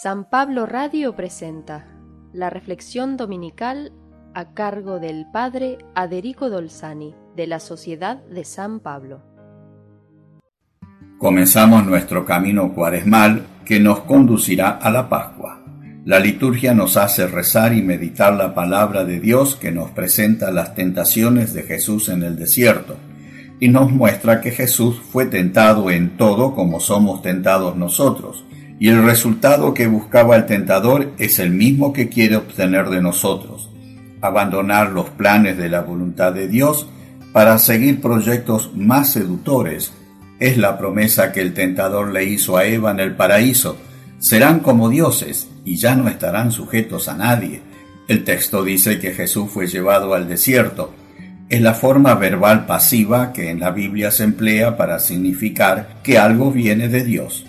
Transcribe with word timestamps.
San 0.00 0.24
Pablo 0.24 0.64
Radio 0.64 1.14
presenta 1.14 1.86
la 2.32 2.48
reflexión 2.48 3.18
dominical 3.18 3.92
a 4.34 4.54
cargo 4.54 4.98
del 4.98 5.26
Padre 5.30 5.76
Aderico 5.94 6.48
Dolzani 6.48 7.14
de 7.36 7.46
la 7.46 7.60
Sociedad 7.60 8.24
de 8.24 8.44
San 8.44 8.80
Pablo. 8.80 9.20
Comenzamos 11.18 11.84
nuestro 11.84 12.24
camino 12.24 12.72
cuaresmal 12.72 13.44
que 13.66 13.80
nos 13.80 14.00
conducirá 14.00 14.70
a 14.70 14.90
la 14.90 15.10
Pascua. 15.10 15.62
La 16.06 16.18
liturgia 16.18 16.72
nos 16.72 16.96
hace 16.96 17.26
rezar 17.26 17.74
y 17.74 17.82
meditar 17.82 18.32
la 18.32 18.54
palabra 18.54 19.04
de 19.04 19.20
Dios 19.20 19.56
que 19.56 19.72
nos 19.72 19.90
presenta 19.90 20.50
las 20.50 20.74
tentaciones 20.74 21.52
de 21.52 21.64
Jesús 21.64 22.08
en 22.08 22.22
el 22.22 22.36
desierto 22.36 22.96
y 23.60 23.68
nos 23.68 23.92
muestra 23.92 24.40
que 24.40 24.52
Jesús 24.52 25.00
fue 25.12 25.26
tentado 25.26 25.90
en 25.90 26.16
todo 26.16 26.54
como 26.54 26.80
somos 26.80 27.20
tentados 27.20 27.76
nosotros, 27.76 28.46
y 28.78 28.88
el 28.88 29.04
resultado 29.04 29.74
que 29.74 29.86
buscaba 29.86 30.36
el 30.36 30.46
tentador 30.46 31.12
es 31.18 31.38
el 31.38 31.50
mismo 31.50 31.92
que 31.92 32.08
quiere 32.08 32.36
obtener 32.36 32.88
de 32.90 33.00
nosotros, 33.00 33.70
abandonar 34.20 34.90
los 34.90 35.10
planes 35.10 35.56
de 35.56 35.68
la 35.68 35.82
voluntad 35.82 36.32
de 36.32 36.48
Dios 36.48 36.88
para 37.32 37.58
seguir 37.58 38.00
proyectos 38.00 38.72
más 38.74 39.10
seductores. 39.10 39.92
Es 40.40 40.58
la 40.58 40.78
promesa 40.78 41.32
que 41.32 41.40
el 41.40 41.54
tentador 41.54 42.12
le 42.12 42.24
hizo 42.24 42.56
a 42.56 42.64
Eva 42.64 42.90
en 42.90 43.00
el 43.00 43.14
paraíso. 43.14 43.76
Serán 44.18 44.60
como 44.60 44.88
dioses 44.88 45.48
y 45.64 45.76
ya 45.76 45.94
no 45.94 46.08
estarán 46.08 46.52
sujetos 46.52 47.08
a 47.08 47.16
nadie. 47.16 47.62
El 48.08 48.24
texto 48.24 48.64
dice 48.64 48.98
que 48.98 49.12
Jesús 49.12 49.50
fue 49.50 49.68
llevado 49.68 50.14
al 50.14 50.28
desierto, 50.28 50.92
es 51.52 51.60
la 51.60 51.74
forma 51.74 52.14
verbal 52.14 52.64
pasiva 52.64 53.30
que 53.30 53.50
en 53.50 53.60
la 53.60 53.72
Biblia 53.72 54.10
se 54.10 54.24
emplea 54.24 54.78
para 54.78 54.98
significar 54.98 56.00
que 56.02 56.16
algo 56.16 56.50
viene 56.50 56.88
de 56.88 57.04
Dios. 57.04 57.44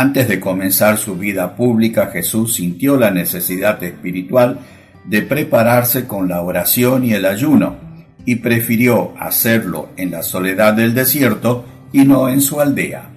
Antes 0.00 0.28
de 0.28 0.40
comenzar 0.40 0.96
su 0.96 1.16
vida 1.16 1.56
pública, 1.56 2.06
Jesús 2.06 2.54
sintió 2.54 2.96
la 2.96 3.10
necesidad 3.10 3.84
espiritual 3.84 4.60
de 5.04 5.20
prepararse 5.20 6.06
con 6.06 6.26
la 6.26 6.40
oración 6.40 7.04
y 7.04 7.12
el 7.12 7.26
ayuno, 7.26 7.76
y 8.24 8.36
prefirió 8.36 9.12
hacerlo 9.18 9.90
en 9.98 10.12
la 10.12 10.22
soledad 10.22 10.72
del 10.72 10.94
desierto 10.94 11.66
y 11.92 12.06
no 12.06 12.30
en 12.30 12.40
su 12.40 12.62
aldea. 12.62 13.10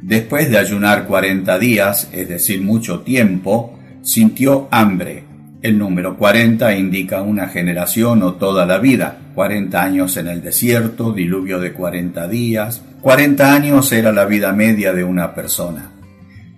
Después 0.00 0.48
de 0.48 0.58
ayunar 0.58 1.04
cuarenta 1.04 1.58
días, 1.58 2.08
es 2.12 2.28
decir, 2.28 2.62
mucho 2.62 3.00
tiempo, 3.00 3.76
sintió 4.00 4.68
hambre 4.70 5.24
el 5.60 5.76
número 5.76 6.16
40 6.16 6.76
indica 6.76 7.22
una 7.22 7.48
generación 7.48 8.22
o 8.22 8.34
toda 8.34 8.64
la 8.64 8.78
vida. 8.78 9.18
40 9.34 9.82
años 9.82 10.16
en 10.16 10.28
el 10.28 10.42
desierto, 10.42 11.12
diluvio 11.12 11.58
de 11.58 11.72
40 11.72 12.28
días. 12.28 12.82
40 13.00 13.52
años 13.52 13.90
era 13.92 14.12
la 14.12 14.24
vida 14.24 14.52
media 14.52 14.92
de 14.92 15.02
una 15.02 15.34
persona. 15.34 15.90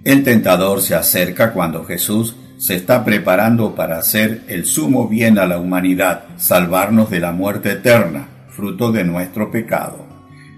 El 0.05 0.23
tentador 0.23 0.83
se 0.83 0.95
acerca 0.95 1.53
cuando 1.53 1.85
Jesús 1.85 2.37
se 2.59 2.75
está 2.75 3.03
preparando 3.05 3.75
para 3.75 3.99
hacer 3.99 4.43
el 4.49 4.67
sumo 4.67 5.09
bien 5.09 5.39
a 5.39 5.47
la 5.47 5.59
humanidad, 5.59 6.25
salvarnos 6.37 7.11
de 7.11 7.21
la 7.21 7.33
muerte 7.33 7.73
eterna, 7.73 8.29
fruto 8.51 8.93
de 8.93 9.05
nuestro 9.05 9.51
pecado. 9.51 10.07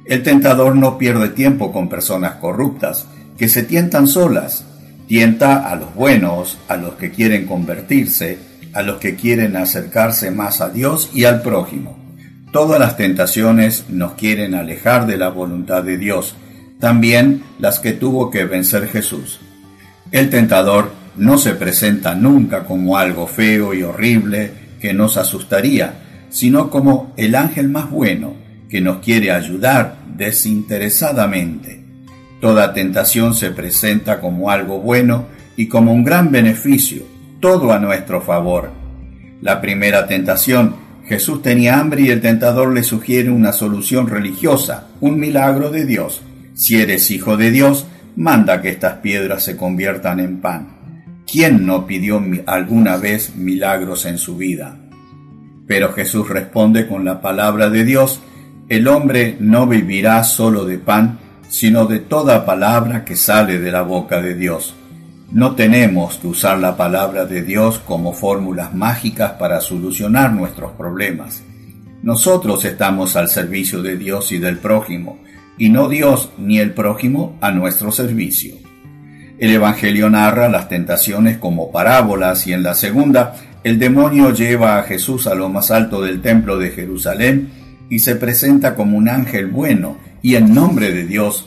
El 0.05 0.25
tentador 0.25 0.75
no 0.75 0.99
pierde 0.99 1.29
tiempo 1.29 1.73
con 1.73 1.89
personas 1.89 2.35
corruptas, 2.35 3.07
que 3.39 3.49
se 3.49 3.63
tientan 3.63 4.09
solas, 4.09 4.67
A 5.15 5.77
los 5.77 5.95
buenos, 5.95 6.57
a 6.69 6.77
los 6.79 6.95
que 6.95 7.11
quieren 7.11 7.45
convertirse, 7.45 8.39
a 8.73 8.81
los 8.81 8.97
que 8.97 9.15
quieren 9.15 9.57
acercarse 9.57 10.31
más 10.31 10.63
a 10.63 10.71
Dios 10.71 11.11
y 11.13 11.25
al 11.25 11.43
prójimo. 11.43 11.99
Todas 12.51 12.81
las 12.81 12.97
tentaciones 12.97 13.85
nos 13.91 14.13
quieren 14.13 14.55
alejar 14.55 15.07
de 15.07 15.19
la 15.19 15.29
voluntad 15.29 15.83
de 15.83 15.99
Dios, 15.99 16.35
también 16.81 17.43
las 17.59 17.79
que 17.79 17.93
tuvo 17.93 18.31
que 18.31 18.47
vencer 18.47 18.89
Jesús. 18.89 19.41
El 20.13 20.31
tentador 20.31 20.93
no 21.19 21.37
se 21.37 21.57
presenta 21.57 22.15
nunca 22.15 22.65
como 22.65 22.97
algo 22.97 23.27
feo 23.27 23.75
y 23.75 23.83
horrible 23.83 24.51
que 24.81 24.95
nos 24.95 25.19
asustaría, 25.19 26.27
sino 26.31 26.71
como 26.71 27.13
el 27.19 27.35
ángel 27.35 27.69
más 27.69 27.91
bueno 27.91 28.35
que 28.71 28.81
nos 28.81 29.01
quiere 29.01 29.31
ayudar 29.31 29.99
desinteresadamente. 30.17 31.82
Toda 32.43 32.75
tentación 32.75 33.37
se 33.37 33.53
presenta 33.53 34.19
como 34.19 34.51
algo 34.51 34.81
bueno 34.81 35.27
y 35.57 35.69
como 35.69 35.93
un 35.93 36.03
gran 36.03 36.33
beneficio, 36.33 37.05
todo 37.39 37.73
a 37.73 37.79
nuestro 37.79 38.21
favor. 38.21 38.73
La 39.41 39.61
primera 39.61 40.09
tentación, 40.09 40.75
Jesús 41.07 41.41
tenía 41.41 41.79
hambre 41.79 42.03
y 42.03 42.11
el 42.11 42.21
tentador 42.21 42.75
le 42.75 42.83
sugiere 42.83 43.31
una 43.31 43.53
solución 43.53 44.09
religiosa, 44.09 44.89
un 45.01 45.21
milagro 45.21 45.71
de 45.71 45.87
Dios. 45.87 46.21
Si 46.53 46.81
eres 46.81 47.13
hijo 47.13 47.37
de 47.37 47.53
Dios, 47.53 47.87
manda 48.17 48.61
que 48.61 48.71
estas 48.71 48.95
piedras 48.95 49.45
se 49.45 49.57
conviertan 49.57 50.19
en 50.19 50.41
pan. 50.41 51.23
¿Quién 51.31 51.65
no 51.65 51.87
pidió 51.87 52.21
alguna 52.47 52.97
vez 52.97 53.37
milagros 53.37 54.05
en 54.05 54.19
su 54.19 54.37
vida? 54.37 54.81
Pero 55.69 55.93
Jesús 55.93 56.29
responde 56.29 56.89
con 56.89 57.05
la 57.05 57.21
palabra 57.21 57.71
de 57.71 57.85
Dios, 57.85 58.21
el 58.69 58.89
hombre 58.89 59.37
no 59.39 59.69
vivirá 59.69 60.25
solo 60.25 60.65
de 60.65 60.79
pan, 60.79 61.21
sino 61.53 61.85
de 61.85 61.99
toda 61.99 62.47
palabra 62.47 63.05
que 63.05 63.15
sale 63.15 63.59
de 63.59 63.71
la 63.71 63.83
boca 63.83 64.23
de 64.23 64.35
Dios. 64.35 64.75
No 65.31 65.55
tenemos 65.55 66.17
que 66.17 66.29
usar 66.29 66.59
la 66.59 66.79
palabra 66.79 67.27
de 67.27 67.43
Dios 67.43 67.79
como 67.79 68.15
fórmulas 68.15 68.75
mágicas 68.75 69.33
para 69.33 69.61
solucionar 69.61 70.33
nuestros 70.33 70.73
problemas. 70.73 71.43
Nosotros 72.03 72.65
estamos 72.65 73.17
al 73.17 73.29
servicio 73.29 73.83
de 73.83 73.99
Dios 73.99 74.33
y 74.33 74.39
del 74.39 74.57
prójimo, 74.57 75.19
y 75.59 75.69
no 75.69 75.91
Dios 75.91 76.31
ni 76.39 76.59
el 76.59 76.73
prójimo 76.73 77.37
a 77.43 77.51
nuestro 77.51 77.93
servicio. 77.93 78.55
El 79.39 79.51
Evangelio 79.51 80.09
narra 80.09 80.49
las 80.49 80.71
tentaciones 80.71 81.37
como 81.37 81.71
parábolas 81.71 82.47
y 82.47 82.55
en 82.55 82.63
la 82.63 82.73
segunda 82.73 83.35
el 83.63 83.79
demonio 83.79 84.33
lleva 84.33 84.79
a 84.79 84.85
Jesús 84.85 85.27
a 85.27 85.35
lo 85.35 85.51
más 85.51 85.71
alto 85.71 86.01
del 86.01 86.23
templo 86.23 86.57
de 86.57 86.71
Jerusalén 86.71 87.51
y 87.91 87.99
se 87.99 88.17
presenta 88.17 88.75
como 88.75 88.97
un 88.97 89.11
ángel 89.11 89.49
bueno 89.49 89.99
y 90.23 90.37
en 90.37 90.55
nombre 90.55 90.93
de 90.93 91.05
Dios, 91.05 91.45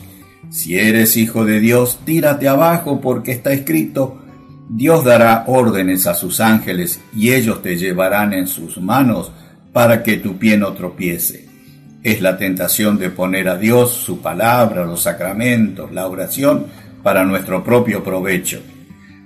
si 0.50 0.78
eres 0.78 1.16
hijo 1.16 1.44
de 1.44 1.60
Dios, 1.60 1.98
tírate 2.04 2.46
abajo 2.46 3.00
porque 3.00 3.32
está 3.32 3.52
escrito, 3.52 4.18
Dios 4.68 5.04
dará 5.04 5.44
órdenes 5.46 6.06
a 6.06 6.14
sus 6.14 6.40
ángeles 6.40 7.00
y 7.14 7.32
ellos 7.32 7.62
te 7.62 7.76
llevarán 7.76 8.32
en 8.32 8.46
sus 8.46 8.78
manos 8.78 9.32
para 9.72 10.02
que 10.02 10.18
tu 10.18 10.36
pie 10.38 10.56
no 10.58 10.72
tropiece. 10.74 11.46
Es 12.02 12.20
la 12.20 12.36
tentación 12.36 12.98
de 12.98 13.10
poner 13.10 13.48
a 13.48 13.56
Dios, 13.56 13.92
su 13.92 14.20
palabra, 14.20 14.84
los 14.84 15.02
sacramentos, 15.02 15.90
la 15.92 16.06
oración 16.06 16.66
para 17.02 17.24
nuestro 17.24 17.64
propio 17.64 18.04
provecho. 18.04 18.60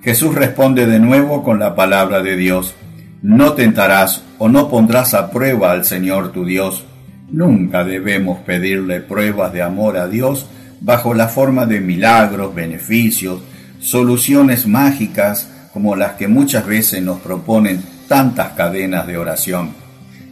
Jesús 0.02 0.34
responde 0.34 0.86
de 0.86 0.98
nuevo 0.98 1.42
con 1.42 1.58
la 1.58 1.74
palabra 1.74 2.22
de 2.22 2.36
Dios. 2.36 2.74
No 3.22 3.52
tentarás 3.52 4.22
o 4.38 4.48
no 4.48 4.70
pondrás 4.70 5.12
a 5.12 5.30
prueba 5.30 5.72
al 5.72 5.84
Señor 5.84 6.32
tu 6.32 6.44
Dios 6.44 6.84
Nunca 7.32 7.84
debemos 7.84 8.40
pedirle 8.40 9.00
pruebas 9.00 9.52
de 9.52 9.62
amor 9.62 9.96
a 9.96 10.08
Dios 10.08 10.46
bajo 10.80 11.14
la 11.14 11.28
forma 11.28 11.66
de 11.66 11.80
milagros, 11.80 12.54
beneficios, 12.54 13.40
soluciones 13.80 14.66
mágicas 14.66 15.48
como 15.72 15.94
las 15.94 16.12
que 16.12 16.26
muchas 16.26 16.66
veces 16.66 17.02
nos 17.02 17.20
proponen 17.20 17.80
tantas 18.08 18.52
cadenas 18.52 19.06
de 19.06 19.16
oración. 19.16 19.70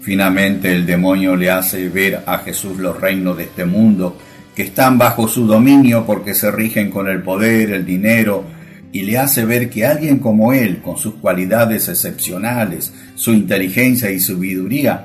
Finalmente 0.02 0.72
el 0.72 0.86
demonio 0.86 1.36
le 1.36 1.50
hace 1.50 1.88
ver 1.88 2.22
a 2.26 2.38
Jesús 2.38 2.78
los 2.78 3.00
reinos 3.00 3.36
de 3.36 3.44
este 3.44 3.64
mundo 3.64 4.16
que 4.56 4.62
están 4.62 4.98
bajo 4.98 5.28
su 5.28 5.46
dominio 5.46 6.04
porque 6.04 6.34
se 6.34 6.50
rigen 6.50 6.90
con 6.90 7.06
el 7.06 7.22
poder, 7.22 7.70
el 7.70 7.86
dinero, 7.86 8.44
y 8.90 9.02
le 9.02 9.18
hace 9.18 9.44
ver 9.44 9.70
que 9.70 9.86
alguien 9.86 10.18
como 10.18 10.52
él, 10.52 10.78
con 10.78 10.96
sus 10.96 11.14
cualidades 11.16 11.88
excepcionales, 11.88 12.92
su 13.14 13.32
inteligencia 13.32 14.10
y 14.10 14.18
sabiduría, 14.18 15.04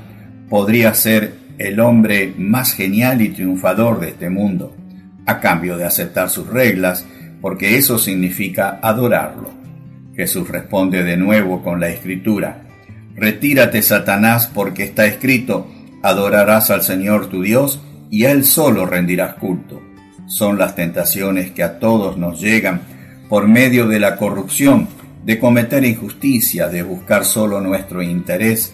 podría 0.50 0.94
ser 0.94 1.43
el 1.58 1.80
hombre 1.80 2.34
más 2.38 2.74
genial 2.74 3.22
y 3.22 3.30
triunfador 3.30 4.00
de 4.00 4.10
este 4.10 4.30
mundo, 4.30 4.76
a 5.26 5.40
cambio 5.40 5.78
de 5.78 5.86
aceptar 5.86 6.30
sus 6.30 6.48
reglas, 6.48 7.06
porque 7.42 7.78
eso 7.78 7.98
significa 7.98 8.80
adorarlo. 8.82 9.52
Jesús 10.16 10.48
responde 10.48 11.04
de 11.04 11.18
nuevo 11.18 11.64
con 11.64 11.80
la 11.80 11.90
escritura, 11.90 12.64
Retírate, 13.16 13.82
Satanás, 13.84 14.50
porque 14.52 14.84
está 14.84 15.06
escrito, 15.06 15.68
adorarás 16.02 16.72
al 16.72 16.82
Señor 16.82 17.28
tu 17.28 17.44
Dios 17.44 17.80
y 18.10 18.26
a 18.26 18.32
Él 18.32 18.44
solo 18.44 18.86
rendirás 18.86 19.36
culto. 19.36 19.82
Son 20.26 20.58
las 20.58 20.76
tentaciones 20.76 21.52
que 21.52 21.64
a 21.64 21.78
todos 21.80 22.18
nos 22.18 22.42
llegan 22.42 22.82
por 23.30 23.48
medio 23.48 23.88
de 23.88 24.00
la 24.00 24.16
corrupción, 24.16 24.88
de 25.24 25.40
cometer 25.40 25.86
injusticia, 25.86 26.70
de 26.70 26.82
buscar 26.82 27.24
solo 27.24 27.62
nuestro 27.62 28.02
interés 28.02 28.74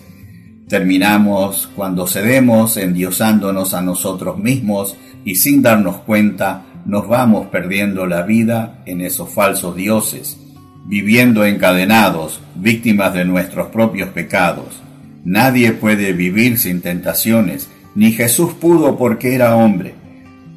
Terminamos 0.69 1.67
cuando 1.75 2.05
cedemos 2.05 2.77
endiosándonos 2.77 3.73
a 3.73 3.81
nosotros 3.81 4.37
mismos 4.37 4.95
y 5.25 5.35
sin 5.35 5.63
darnos 5.63 5.97
cuenta 5.97 6.63
nos 6.85 7.07
vamos 7.07 7.47
perdiendo 7.47 8.05
la 8.05 8.21
vida 8.21 8.83
en 8.85 9.01
esos 9.01 9.29
falsos 9.31 9.75
dioses, 9.75 10.37
viviendo 10.85 11.43
encadenados, 11.43 12.39
víctimas 12.53 13.15
de 13.15 13.25
nuestros 13.25 13.69
propios 13.69 14.09
pecados. 14.09 14.79
Nadie 15.25 15.71
puede 15.71 16.13
vivir 16.13 16.59
sin 16.59 16.81
tentaciones, 16.81 17.67
ni 17.95 18.11
Jesús 18.11 18.53
pudo 18.53 18.95
porque 18.95 19.33
era 19.33 19.55
hombre, 19.55 19.95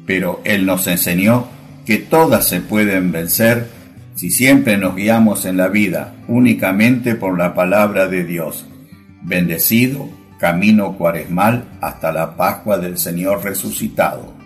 pero 0.05 0.41
Él 0.43 0.67
nos 0.67 0.85
enseñó 0.85 1.47
que 1.87 1.97
todas 1.97 2.47
se 2.47 2.61
pueden 2.61 3.11
vencer 3.11 3.67
si 4.13 4.29
siempre 4.29 4.77
nos 4.77 4.95
guiamos 4.95 5.45
en 5.45 5.57
la 5.57 5.69
vida 5.69 6.13
únicamente 6.27 7.15
por 7.15 7.35
la 7.35 7.55
palabra 7.55 8.07
de 8.07 8.23
Dios. 8.23 8.67
Bendecido 9.23 10.09
camino 10.37 10.97
cuaresmal 10.97 11.63
hasta 11.79 12.11
la 12.11 12.35
Pascua 12.35 12.77
del 12.77 12.97
Señor 12.97 13.43
resucitado. 13.43 14.42